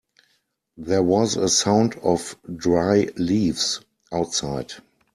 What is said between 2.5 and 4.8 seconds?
dry leaves outside.